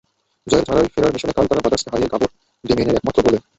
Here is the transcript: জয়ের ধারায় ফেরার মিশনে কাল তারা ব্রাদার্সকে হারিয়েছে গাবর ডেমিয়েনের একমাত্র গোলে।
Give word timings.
জয়ের 0.47 0.65
ধারায় 0.67 0.91
ফেরার 0.93 1.13
মিশনে 1.15 1.33
কাল 1.33 1.45
তারা 1.47 1.61
ব্রাদার্সকে 1.61 1.91
হারিয়েছে 1.91 2.13
গাবর 2.13 2.29
ডেমিয়েনের 2.63 2.97
একমাত্র 2.99 3.19
গোলে। 3.25 3.37